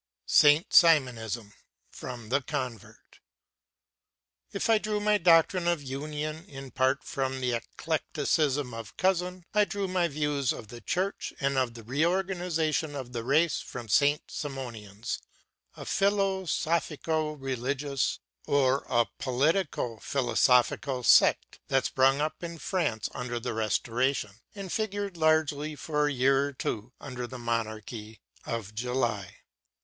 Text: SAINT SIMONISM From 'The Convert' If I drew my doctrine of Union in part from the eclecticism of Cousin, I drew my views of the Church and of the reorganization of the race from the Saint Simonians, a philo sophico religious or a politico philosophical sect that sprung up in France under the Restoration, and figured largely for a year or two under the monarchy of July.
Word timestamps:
SAINT 0.25 0.73
SIMONISM 0.73 1.53
From 1.91 2.29
'The 2.29 2.41
Convert' 2.41 3.19
If 4.51 4.67
I 4.67 4.79
drew 4.79 4.99
my 4.99 5.19
doctrine 5.19 5.67
of 5.67 5.83
Union 5.83 6.43
in 6.45 6.71
part 6.71 7.03
from 7.03 7.39
the 7.39 7.53
eclecticism 7.53 8.73
of 8.73 8.97
Cousin, 8.97 9.45
I 9.53 9.63
drew 9.65 9.87
my 9.87 10.07
views 10.07 10.53
of 10.53 10.69
the 10.69 10.81
Church 10.81 11.33
and 11.39 11.55
of 11.55 11.75
the 11.75 11.83
reorganization 11.83 12.95
of 12.95 13.13
the 13.13 13.23
race 13.23 13.59
from 13.59 13.85
the 13.85 13.91
Saint 13.93 14.23
Simonians, 14.31 15.19
a 15.75 15.85
philo 15.85 16.45
sophico 16.45 17.39
religious 17.39 18.17
or 18.47 18.87
a 18.89 19.05
politico 19.19 19.99
philosophical 19.99 21.03
sect 21.03 21.59
that 21.67 21.85
sprung 21.85 22.19
up 22.21 22.41
in 22.43 22.57
France 22.57 23.07
under 23.13 23.39
the 23.39 23.53
Restoration, 23.53 24.31
and 24.55 24.71
figured 24.73 25.15
largely 25.15 25.75
for 25.75 26.07
a 26.07 26.11
year 26.11 26.47
or 26.47 26.53
two 26.53 26.91
under 26.99 27.27
the 27.27 27.37
monarchy 27.37 28.19
of 28.47 28.73
July. 28.73 29.35